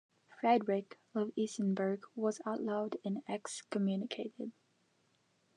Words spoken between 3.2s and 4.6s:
excommunicated.